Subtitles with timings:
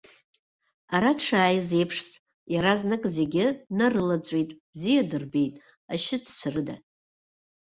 [0.95, 1.97] Ара дшааиз еиԥш
[2.53, 5.53] иаразнак зегьы днарылаҵәеит, бзиа дырбеит,
[5.93, 6.75] ашьыццәа рыда.